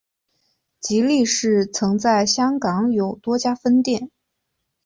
[0.79, 4.09] 吉利市曾在香港有多家分店。